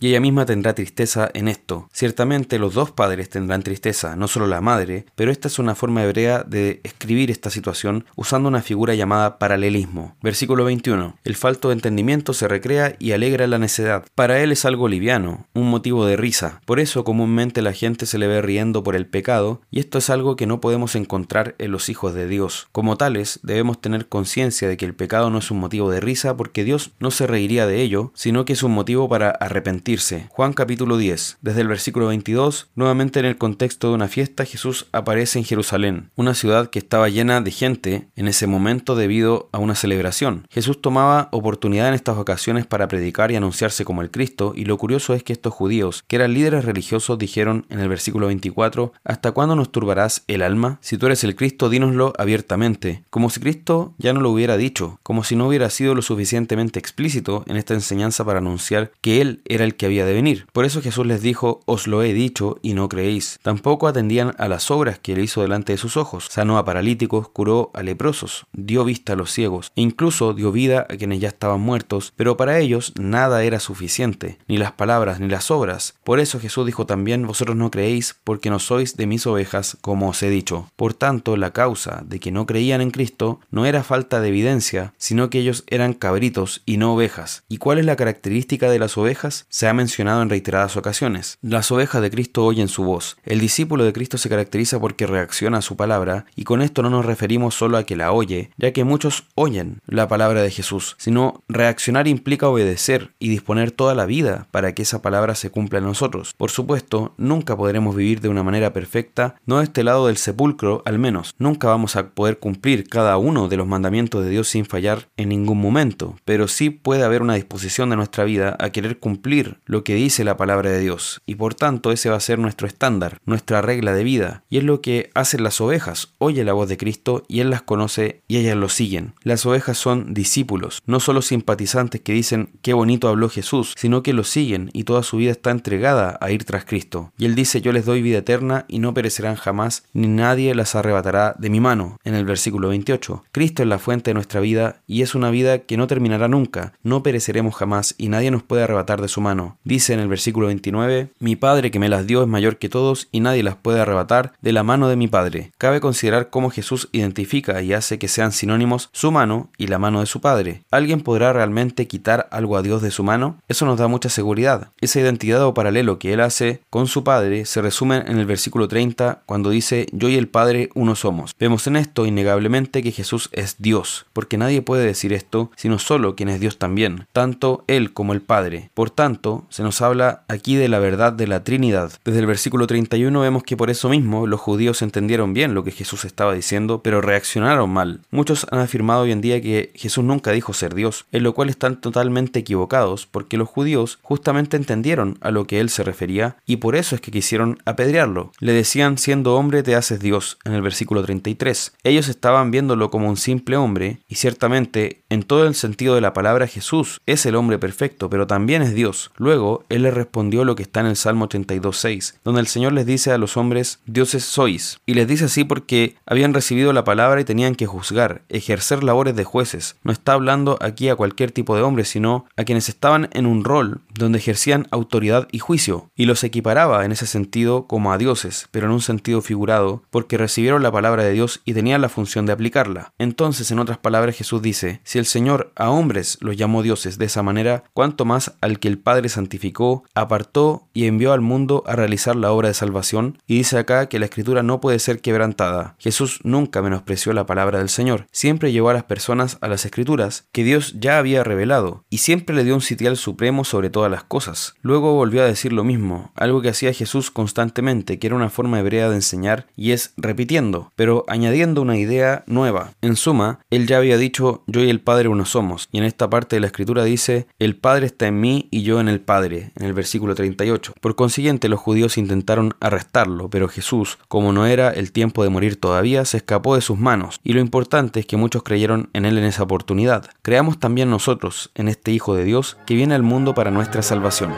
y 0.00 0.08
ella 0.08 0.20
misma 0.20 0.46
tendrá 0.46 0.74
tristeza 0.74 1.30
en 1.34 1.48
esto. 1.48 1.88
Ciertamente 1.92 2.58
los 2.58 2.74
dos 2.74 2.90
padres 2.90 3.30
tendrán 3.30 3.62
tristeza, 3.62 4.16
no 4.16 4.28
solo 4.28 4.46
la 4.46 4.60
madre, 4.60 5.06
pero 5.14 5.30
esta 5.30 5.48
es 5.48 5.58
una 5.58 5.74
forma 5.74 6.02
hebrea 6.02 6.42
de 6.42 6.80
escribir 6.82 7.30
esta 7.30 7.50
situación 7.50 8.04
usando 8.16 8.48
una 8.48 8.62
figura 8.62 8.94
llamada 8.94 9.38
paralelismo. 9.38 10.16
Versículo 10.22 10.64
21. 10.64 11.16
El 11.24 11.36
falto 11.36 11.68
de 11.68 11.74
entendimiento 11.74 12.32
se 12.32 12.48
recrea 12.48 12.96
y 12.98 13.12
alegra 13.12 13.46
la 13.46 13.58
necedad. 13.58 14.04
Para 14.14 14.40
él 14.42 14.52
es 14.52 14.64
algo 14.64 14.88
liviano, 14.88 15.46
un 15.54 15.70
motivo 15.70 16.06
de 16.06 16.16
risa. 16.16 16.60
Por 16.64 16.80
eso 16.80 17.04
comúnmente 17.04 17.62
la 17.62 17.72
gente 17.72 18.06
se 18.06 18.18
le 18.18 18.26
ve 18.26 18.42
riendo 18.42 18.82
por 18.82 18.96
el 18.96 19.06
pecado, 19.06 19.60
y 19.70 19.80
esto 19.80 19.98
es 19.98 20.10
algo 20.10 20.36
que 20.36 20.46
no 20.46 20.60
podemos 20.60 20.94
encontrar 20.96 21.54
en 21.58 21.70
los 21.70 21.88
hijos 21.88 22.14
de 22.14 22.26
Dios. 22.26 22.68
Como 22.72 22.96
tales, 22.96 23.40
debemos 23.42 23.80
tener 23.80 24.08
conciencia 24.08 24.68
de 24.68 24.76
que 24.76 24.84
el 24.84 24.94
pecado 24.94 25.30
no 25.30 25.38
es 25.38 25.50
un 25.50 25.58
motivo 25.58 25.90
de 25.90 26.00
risa 26.00 26.36
porque 26.36 26.64
Dios 26.64 26.92
no 26.98 27.10
se 27.10 27.26
reiría 27.26 27.66
de 27.66 27.82
ello, 27.82 28.12
sino 28.14 28.44
que 28.44 28.52
es 28.52 28.62
un 28.62 28.72
motivo 28.72 29.08
para 29.08 29.35
arrepentirse. 29.40 30.26
Juan 30.30 30.52
capítulo 30.52 30.96
10. 30.96 31.38
Desde 31.40 31.60
el 31.60 31.68
versículo 31.68 32.08
22, 32.08 32.70
nuevamente 32.74 33.20
en 33.20 33.26
el 33.26 33.38
contexto 33.38 33.88
de 33.88 33.94
una 33.94 34.08
fiesta, 34.08 34.44
Jesús 34.44 34.86
aparece 34.92 35.38
en 35.38 35.44
Jerusalén, 35.44 36.10
una 36.16 36.34
ciudad 36.34 36.70
que 36.70 36.78
estaba 36.78 37.08
llena 37.08 37.40
de 37.40 37.50
gente 37.50 38.08
en 38.16 38.28
ese 38.28 38.46
momento 38.46 38.96
debido 38.96 39.48
a 39.52 39.58
una 39.58 39.74
celebración. 39.74 40.46
Jesús 40.50 40.80
tomaba 40.80 41.28
oportunidad 41.32 41.88
en 41.88 41.94
estas 41.94 42.18
ocasiones 42.18 42.66
para 42.66 42.88
predicar 42.88 43.30
y 43.30 43.36
anunciarse 43.36 43.84
como 43.84 44.02
el 44.02 44.10
Cristo, 44.10 44.52
y 44.54 44.64
lo 44.64 44.78
curioso 44.78 45.14
es 45.14 45.22
que 45.22 45.32
estos 45.32 45.54
judíos, 45.54 46.04
que 46.06 46.16
eran 46.16 46.34
líderes 46.34 46.64
religiosos, 46.64 47.18
dijeron 47.18 47.66
en 47.70 47.80
el 47.80 47.88
versículo 47.88 48.26
24, 48.28 48.92
¿Hasta 49.04 49.32
cuándo 49.32 49.56
nos 49.56 49.72
turbarás 49.72 50.24
el 50.26 50.42
alma? 50.42 50.78
Si 50.80 50.98
tú 50.98 51.06
eres 51.06 51.24
el 51.24 51.36
Cristo, 51.36 51.68
dínoslo 51.68 52.12
abiertamente, 52.18 53.04
como 53.10 53.30
si 53.30 53.40
Cristo 53.40 53.94
ya 53.98 54.12
no 54.12 54.20
lo 54.20 54.30
hubiera 54.30 54.56
dicho, 54.56 54.98
como 55.02 55.24
si 55.24 55.36
no 55.36 55.48
hubiera 55.48 55.70
sido 55.70 55.94
lo 55.94 56.02
suficientemente 56.02 56.78
explícito 56.78 57.44
en 57.46 57.56
esta 57.56 57.74
enseñanza 57.74 58.24
para 58.24 58.38
anunciar 58.38 58.92
que 59.00 59.15
Él 59.20 59.40
era 59.46 59.64
el 59.64 59.76
que 59.76 59.86
había 59.86 60.04
de 60.04 60.12
venir. 60.12 60.46
Por 60.52 60.64
eso 60.64 60.82
Jesús 60.82 61.06
les 61.06 61.22
dijo, 61.22 61.60
os 61.64 61.86
lo 61.86 62.02
he 62.02 62.12
dicho 62.12 62.58
y 62.62 62.74
no 62.74 62.88
creéis. 62.88 63.38
Tampoco 63.42 63.88
atendían 63.88 64.34
a 64.38 64.48
las 64.48 64.70
obras 64.70 64.98
que 64.98 65.12
Él 65.12 65.20
hizo 65.20 65.42
delante 65.42 65.72
de 65.72 65.78
sus 65.78 65.96
ojos. 65.96 66.28
Sanó 66.30 66.58
a 66.58 66.64
paralíticos, 66.64 67.28
curó 67.28 67.70
a 67.72 67.82
leprosos, 67.82 68.46
dio 68.52 68.84
vista 68.84 69.14
a 69.14 69.16
los 69.16 69.32
ciegos, 69.32 69.72
e 69.74 69.80
incluso 69.80 70.34
dio 70.34 70.52
vida 70.52 70.86
a 70.90 70.96
quienes 70.96 71.20
ya 71.20 71.28
estaban 71.28 71.60
muertos, 71.60 72.12
pero 72.16 72.36
para 72.36 72.58
ellos 72.58 72.92
nada 72.98 73.42
era 73.42 73.58
suficiente, 73.58 74.38
ni 74.48 74.58
las 74.58 74.72
palabras 74.72 75.18
ni 75.18 75.28
las 75.28 75.50
obras. 75.50 75.94
Por 76.04 76.20
eso 76.20 76.38
Jesús 76.38 76.66
dijo 76.66 76.84
también, 76.84 77.26
vosotros 77.26 77.56
no 77.56 77.70
creéis 77.70 78.16
porque 78.22 78.50
no 78.50 78.58
sois 78.58 78.96
de 78.96 79.06
mis 79.06 79.26
ovejas, 79.26 79.78
como 79.80 80.10
os 80.10 80.22
he 80.22 80.28
dicho. 80.28 80.70
Por 80.76 80.92
tanto, 80.94 81.36
la 81.36 81.52
causa 81.52 82.02
de 82.06 82.20
que 82.20 82.32
no 82.32 82.44
creían 82.44 82.80
en 82.80 82.90
Cristo 82.90 83.40
no 83.50 83.64
era 83.64 83.82
falta 83.82 84.20
de 84.20 84.28
evidencia, 84.28 84.92
sino 84.98 85.30
que 85.30 85.38
ellos 85.38 85.64
eran 85.68 85.94
cabritos 85.94 86.62
y 86.66 86.76
no 86.76 86.94
ovejas. 86.94 87.44
¿Y 87.48 87.56
cuál 87.58 87.78
es 87.78 87.86
la 87.86 87.96
característica 87.96 88.70
de 88.70 88.78
las 88.78 88.98
ovejas? 88.98 89.05
Se 89.48 89.68
ha 89.68 89.74
mencionado 89.74 90.22
en 90.22 90.30
reiteradas 90.30 90.76
ocasiones. 90.76 91.38
Las 91.42 91.70
ovejas 91.70 92.02
de 92.02 92.10
Cristo 92.10 92.44
oyen 92.44 92.68
su 92.68 92.84
voz. 92.84 93.16
El 93.24 93.40
discípulo 93.40 93.84
de 93.84 93.92
Cristo 93.92 94.18
se 94.18 94.28
caracteriza 94.28 94.80
porque 94.80 95.06
reacciona 95.06 95.58
a 95.58 95.62
su 95.62 95.76
palabra, 95.76 96.26
y 96.34 96.44
con 96.44 96.62
esto 96.62 96.82
no 96.82 96.90
nos 96.90 97.04
referimos 97.04 97.54
solo 97.54 97.76
a 97.76 97.84
que 97.84 97.96
la 97.96 98.12
oye, 98.12 98.50
ya 98.56 98.72
que 98.72 98.84
muchos 98.84 99.24
oyen 99.34 99.80
la 99.86 100.08
palabra 100.08 100.42
de 100.42 100.50
Jesús, 100.50 100.96
sino 100.98 101.42
reaccionar 101.48 102.08
implica 102.08 102.48
obedecer 102.48 103.12
y 103.18 103.28
disponer 103.28 103.70
toda 103.70 103.94
la 103.94 104.06
vida 104.06 104.48
para 104.50 104.74
que 104.74 104.82
esa 104.82 105.02
palabra 105.02 105.34
se 105.34 105.50
cumpla 105.50 105.78
en 105.78 105.84
nosotros. 105.84 106.34
Por 106.36 106.50
supuesto, 106.50 107.14
nunca 107.16 107.56
podremos 107.56 107.94
vivir 107.94 108.20
de 108.20 108.28
una 108.28 108.42
manera 108.42 108.72
perfecta, 108.72 109.36
no 109.46 109.58
de 109.58 109.64
este 109.64 109.84
lado 109.84 110.06
del 110.06 110.16
sepulcro 110.16 110.82
al 110.84 110.98
menos. 110.98 111.34
Nunca 111.38 111.68
vamos 111.68 111.96
a 111.96 112.10
poder 112.10 112.38
cumplir 112.38 112.88
cada 112.88 113.16
uno 113.18 113.48
de 113.48 113.56
los 113.56 113.66
mandamientos 113.66 114.24
de 114.24 114.30
Dios 114.30 114.48
sin 114.48 114.64
fallar 114.64 115.08
en 115.16 115.28
ningún 115.28 115.60
momento, 115.60 116.16
pero 116.24 116.48
sí 116.48 116.70
puede 116.70 117.04
haber 117.04 117.22
una 117.22 117.34
disposición 117.34 117.90
de 117.90 117.96
nuestra 117.96 118.24
vida 118.24 118.56
a 118.58 118.70
querer 118.70 118.95
cumplir 118.98 119.58
lo 119.64 119.84
que 119.84 119.94
dice 119.94 120.24
la 120.24 120.36
palabra 120.36 120.70
de 120.70 120.80
Dios. 120.80 121.22
Y 121.26 121.36
por 121.36 121.54
tanto 121.54 121.92
ese 121.92 122.10
va 122.10 122.16
a 122.16 122.20
ser 122.20 122.38
nuestro 122.38 122.66
estándar, 122.66 123.18
nuestra 123.24 123.62
regla 123.62 123.94
de 123.94 124.04
vida. 124.04 124.44
Y 124.48 124.58
es 124.58 124.64
lo 124.64 124.80
que 124.80 125.10
hacen 125.14 125.42
las 125.42 125.60
ovejas. 125.60 126.14
Oye 126.18 126.44
la 126.44 126.52
voz 126.52 126.68
de 126.68 126.76
Cristo 126.76 127.24
y 127.28 127.40
Él 127.40 127.50
las 127.50 127.62
conoce 127.62 128.22
y 128.28 128.38
ellas 128.38 128.56
lo 128.56 128.68
siguen. 128.68 129.14
Las 129.22 129.46
ovejas 129.46 129.78
son 129.78 130.14
discípulos, 130.14 130.82
no 130.86 131.00
solo 131.00 131.22
simpatizantes 131.22 132.00
que 132.00 132.12
dicen 132.12 132.50
qué 132.62 132.72
bonito 132.72 133.08
habló 133.08 133.28
Jesús, 133.28 133.74
sino 133.76 134.02
que 134.02 134.12
lo 134.12 134.24
siguen 134.24 134.70
y 134.72 134.84
toda 134.84 135.02
su 135.02 135.18
vida 135.18 135.32
está 135.32 135.50
entregada 135.50 136.18
a 136.20 136.30
ir 136.30 136.44
tras 136.44 136.64
Cristo. 136.64 137.12
Y 137.18 137.26
Él 137.26 137.34
dice 137.34 137.60
yo 137.60 137.72
les 137.72 137.84
doy 137.84 138.02
vida 138.02 138.18
eterna 138.18 138.64
y 138.68 138.78
no 138.78 138.94
perecerán 138.94 139.36
jamás, 139.36 139.84
ni 139.92 140.08
nadie 140.08 140.54
las 140.54 140.74
arrebatará 140.74 141.34
de 141.38 141.50
mi 141.50 141.60
mano. 141.60 141.98
En 142.04 142.14
el 142.14 142.24
versículo 142.24 142.68
28. 142.68 143.24
Cristo 143.32 143.62
es 143.62 143.68
la 143.68 143.78
fuente 143.78 144.10
de 144.10 144.14
nuestra 144.14 144.40
vida 144.40 144.82
y 144.86 145.02
es 145.02 145.14
una 145.14 145.30
vida 145.30 145.60
que 145.60 145.76
no 145.76 145.86
terminará 145.86 146.28
nunca, 146.28 146.72
no 146.82 147.02
pereceremos 147.02 147.54
jamás 147.54 147.94
y 147.98 148.08
nadie 148.08 148.30
nos 148.30 148.42
puede 148.42 148.62
arrebatar 148.62 148.85
de 148.86 149.08
su 149.08 149.20
mano. 149.20 149.58
Dice 149.64 149.92
en 149.92 150.00
el 150.00 150.08
versículo 150.08 150.46
29, 150.46 151.08
mi 151.18 151.34
Padre 151.34 151.72
que 151.72 151.80
me 151.80 151.88
las 151.88 152.06
dio 152.06 152.22
es 152.22 152.28
mayor 152.28 152.58
que 152.58 152.68
todos 152.68 153.08
y 153.10 153.20
nadie 153.20 153.42
las 153.42 153.56
puede 153.56 153.80
arrebatar 153.80 154.32
de 154.40 154.52
la 154.52 154.62
mano 154.62 154.88
de 154.88 154.94
mi 154.94 155.08
Padre. 155.08 155.52
Cabe 155.58 155.80
considerar 155.80 156.30
cómo 156.30 156.50
Jesús 156.50 156.88
identifica 156.92 157.60
y 157.62 157.72
hace 157.72 157.98
que 157.98 158.06
sean 158.08 158.30
sinónimos 158.30 158.88
su 158.92 159.10
mano 159.10 159.50
y 159.58 159.66
la 159.66 159.80
mano 159.80 160.00
de 160.00 160.06
su 160.06 160.20
Padre. 160.20 160.62
¿Alguien 160.70 161.00
podrá 161.00 161.32
realmente 161.32 161.88
quitar 161.88 162.28
algo 162.30 162.56
a 162.56 162.62
Dios 162.62 162.80
de 162.82 162.92
su 162.92 163.02
mano? 163.02 163.38
Eso 163.48 163.66
nos 163.66 163.78
da 163.78 163.88
mucha 163.88 164.08
seguridad. 164.08 164.70
Esa 164.80 165.00
identidad 165.00 165.44
o 165.44 165.54
paralelo 165.54 165.98
que 165.98 166.12
Él 166.12 166.20
hace 166.20 166.60
con 166.70 166.86
su 166.86 167.02
Padre 167.02 167.44
se 167.44 167.60
resume 167.60 168.04
en 168.06 168.18
el 168.18 168.26
versículo 168.26 168.68
30 168.68 169.22
cuando 169.26 169.50
dice 169.50 169.86
yo 169.92 170.08
y 170.08 170.14
el 170.14 170.28
Padre 170.28 170.70
uno 170.74 170.94
somos. 170.94 171.34
Vemos 171.38 171.66
en 171.66 171.76
esto 171.76 172.06
innegablemente 172.06 172.82
que 172.82 172.92
Jesús 172.92 173.28
es 173.32 173.56
Dios, 173.58 174.06
porque 174.12 174.38
nadie 174.38 174.62
puede 174.62 174.86
decir 174.86 175.12
esto 175.12 175.50
sino 175.56 175.78
solo 175.78 176.14
quien 176.14 176.28
es 176.28 176.40
Dios 176.40 176.58
también, 176.58 177.06
tanto 177.12 177.64
Él 177.66 177.92
como 177.92 178.12
el 178.12 178.22
Padre. 178.22 178.70
Por 178.76 178.90
tanto, 178.90 179.46
se 179.48 179.62
nos 179.62 179.80
habla 179.80 180.24
aquí 180.28 180.54
de 180.54 180.68
la 180.68 180.78
verdad 180.78 181.10
de 181.10 181.26
la 181.26 181.42
Trinidad. 181.44 181.92
Desde 182.04 182.20
el 182.20 182.26
versículo 182.26 182.66
31 182.66 183.18
vemos 183.18 183.42
que 183.42 183.56
por 183.56 183.70
eso 183.70 183.88
mismo 183.88 184.26
los 184.26 184.38
judíos 184.38 184.82
entendieron 184.82 185.32
bien 185.32 185.54
lo 185.54 185.64
que 185.64 185.70
Jesús 185.70 186.04
estaba 186.04 186.34
diciendo, 186.34 186.82
pero 186.82 187.00
reaccionaron 187.00 187.70
mal. 187.70 188.00
Muchos 188.10 188.46
han 188.50 188.58
afirmado 188.58 189.04
hoy 189.04 189.12
en 189.12 189.22
día 189.22 189.40
que 189.40 189.72
Jesús 189.76 190.04
nunca 190.04 190.30
dijo 190.32 190.52
ser 190.52 190.74
Dios, 190.74 191.06
en 191.10 191.22
lo 191.22 191.32
cual 191.32 191.48
están 191.48 191.80
totalmente 191.80 192.40
equivocados, 192.40 193.06
porque 193.06 193.38
los 193.38 193.48
judíos 193.48 193.98
justamente 194.02 194.58
entendieron 194.58 195.16
a 195.22 195.30
lo 195.30 195.46
que 195.46 195.60
él 195.60 195.70
se 195.70 195.82
refería 195.82 196.36
y 196.44 196.56
por 196.56 196.76
eso 196.76 196.94
es 196.94 197.00
que 197.00 197.10
quisieron 197.10 197.56
apedrearlo. 197.64 198.32
Le 198.40 198.52
decían 198.52 198.98
siendo 198.98 199.36
hombre 199.36 199.62
te 199.62 199.74
haces 199.74 200.00
Dios 200.00 200.36
en 200.44 200.52
el 200.52 200.60
versículo 200.60 201.02
33. 201.02 201.72
Ellos 201.82 202.08
estaban 202.08 202.50
viéndolo 202.50 202.90
como 202.90 203.08
un 203.08 203.16
simple 203.16 203.56
hombre 203.56 204.00
y 204.06 204.16
ciertamente 204.16 205.02
en 205.08 205.22
todo 205.22 205.46
el 205.46 205.54
sentido 205.54 205.94
de 205.94 206.02
la 206.02 206.12
palabra 206.12 206.46
Jesús 206.46 207.00
es 207.06 207.24
el 207.24 207.36
hombre 207.36 207.58
perfecto, 207.58 208.10
pero 208.10 208.26
también 208.26 208.65
Dios. 208.74 209.10
Luego 209.16 209.64
él 209.68 209.82
les 209.82 209.94
respondió 209.94 210.44
lo 210.44 210.56
que 210.56 210.62
está 210.62 210.80
en 210.80 210.86
el 210.86 210.96
Salmo 210.96 211.28
82.6, 211.28 212.16
donde 212.24 212.40
el 212.40 212.46
Señor 212.46 212.72
les 212.72 212.86
dice 212.86 213.12
a 213.12 213.18
los 213.18 213.36
hombres 213.36 213.80
dioses 213.86 214.24
sois 214.24 214.80
y 214.86 214.94
les 214.94 215.06
dice 215.08 215.26
así 215.26 215.44
porque 215.44 215.96
habían 216.06 216.34
recibido 216.34 216.72
la 216.72 216.84
palabra 216.84 217.20
y 217.20 217.24
tenían 217.24 217.54
que 217.54 217.66
juzgar, 217.66 218.22
ejercer 218.28 218.82
labores 218.82 219.16
de 219.16 219.24
jueces. 219.24 219.76
No 219.82 219.92
está 219.92 220.12
hablando 220.12 220.58
aquí 220.60 220.88
a 220.88 220.96
cualquier 220.96 221.32
tipo 221.32 221.56
de 221.56 221.62
hombre, 221.62 221.84
sino 221.84 222.26
a 222.36 222.44
quienes 222.44 222.68
estaban 222.68 223.08
en 223.12 223.26
un 223.26 223.44
rol 223.44 223.80
donde 223.98 224.18
ejercían 224.18 224.66
autoridad 224.70 225.28
y 225.32 225.38
juicio, 225.38 225.90
y 225.94 226.06
los 226.06 226.24
equiparaba 226.24 226.84
en 226.84 226.92
ese 226.92 227.06
sentido 227.06 227.66
como 227.66 227.92
a 227.92 227.98
dioses, 227.98 228.48
pero 228.50 228.66
en 228.66 228.72
un 228.72 228.80
sentido 228.80 229.22
figurado, 229.22 229.82
porque 229.90 230.18
recibieron 230.18 230.62
la 230.62 230.72
palabra 230.72 231.04
de 231.04 231.12
Dios 231.12 231.40
y 231.44 231.54
tenían 231.54 231.80
la 231.80 231.88
función 231.88 232.26
de 232.26 232.32
aplicarla. 232.32 232.92
Entonces, 232.98 233.50
en 233.50 233.58
otras 233.58 233.78
palabras, 233.78 234.16
Jesús 234.16 234.42
dice, 234.42 234.80
si 234.84 234.98
el 234.98 235.06
Señor 235.06 235.52
a 235.56 235.70
hombres 235.70 236.18
los 236.20 236.36
llamó 236.36 236.62
dioses 236.62 236.98
de 236.98 237.06
esa 237.06 237.22
manera, 237.22 237.64
cuanto 237.72 238.04
más 238.04 238.34
al 238.40 238.58
que 238.58 238.68
el 238.68 238.78
Padre 238.78 239.08
santificó, 239.08 239.84
apartó 239.94 240.68
y 240.72 240.86
envió 240.86 241.12
al 241.12 241.20
mundo 241.20 241.62
a 241.66 241.76
realizar 241.76 242.16
la 242.16 242.32
obra 242.32 242.48
de 242.48 242.54
salvación, 242.54 243.18
y 243.26 243.38
dice 243.38 243.58
acá 243.58 243.88
que 243.88 243.98
la 243.98 244.06
escritura 244.06 244.42
no 244.42 244.60
puede 244.60 244.78
ser 244.78 245.00
quebrantada. 245.00 245.76
Jesús 245.78 246.20
nunca 246.22 246.62
menospreció 246.62 247.12
la 247.12 247.26
palabra 247.26 247.58
del 247.58 247.68
Señor, 247.68 248.06
siempre 248.10 248.52
llevó 248.52 248.70
a 248.70 248.74
las 248.74 248.84
personas 248.84 249.38
a 249.40 249.48
las 249.48 249.64
escrituras 249.64 250.26
que 250.32 250.44
Dios 250.44 250.74
ya 250.78 250.98
había 250.98 251.24
revelado, 251.24 251.84
y 251.90 251.98
siempre 251.98 252.34
le 252.34 252.44
dio 252.44 252.54
un 252.54 252.60
sitial 252.60 252.96
supremo 252.96 253.44
sobre 253.44 253.70
las 253.88 254.04
cosas. 254.04 254.54
Luego 254.62 254.94
volvió 254.94 255.22
a 255.22 255.26
decir 255.26 255.52
lo 255.52 255.64
mismo, 255.64 256.12
algo 256.14 256.42
que 256.42 256.48
hacía 256.48 256.72
Jesús 256.72 257.10
constantemente, 257.10 257.98
que 257.98 258.06
era 258.06 258.16
una 258.16 258.30
forma 258.30 258.60
hebrea 258.60 258.88
de 258.88 258.96
enseñar, 258.96 259.46
y 259.56 259.72
es 259.72 259.92
repitiendo, 259.96 260.72
pero 260.76 261.04
añadiendo 261.08 261.62
una 261.62 261.76
idea 261.76 262.24
nueva. 262.26 262.72
En 262.82 262.96
suma, 262.96 263.40
él 263.50 263.66
ya 263.66 263.78
había 263.78 263.98
dicho, 263.98 264.42
yo 264.46 264.62
y 264.62 264.70
el 264.70 264.80
Padre 264.80 265.08
uno 265.08 265.24
somos, 265.24 265.68
y 265.72 265.78
en 265.78 265.84
esta 265.84 266.10
parte 266.10 266.36
de 266.36 266.40
la 266.40 266.46
escritura 266.46 266.84
dice, 266.84 267.26
el 267.38 267.56
Padre 267.56 267.86
está 267.86 268.06
en 268.06 268.20
mí 268.20 268.48
y 268.50 268.62
yo 268.62 268.80
en 268.80 268.88
el 268.88 269.00
Padre, 269.00 269.52
en 269.56 269.66
el 269.66 269.72
versículo 269.72 270.14
38. 270.14 270.74
Por 270.80 270.96
consiguiente, 270.96 271.48
los 271.48 271.60
judíos 271.60 271.98
intentaron 271.98 272.54
arrestarlo, 272.60 273.28
pero 273.30 273.48
Jesús, 273.48 273.98
como 274.08 274.32
no 274.32 274.46
era 274.46 274.70
el 274.70 274.92
tiempo 274.92 275.22
de 275.22 275.30
morir 275.30 275.58
todavía, 275.60 276.04
se 276.04 276.18
escapó 276.18 276.54
de 276.54 276.60
sus 276.60 276.78
manos, 276.78 277.20
y 277.22 277.32
lo 277.32 277.40
importante 277.40 278.00
es 278.00 278.06
que 278.06 278.16
muchos 278.16 278.42
creyeron 278.42 278.90
en 278.92 279.04
él 279.04 279.18
en 279.18 279.24
esa 279.24 279.42
oportunidad. 279.42 280.10
Creamos 280.22 280.58
también 280.58 280.90
nosotros 280.90 281.50
en 281.54 281.68
este 281.68 281.92
Hijo 281.92 282.14
de 282.14 282.24
Dios 282.24 282.56
que 282.66 282.74
viene 282.74 282.94
al 282.94 283.02
mundo 283.02 283.34
para 283.34 283.50
salvación. 283.82 284.34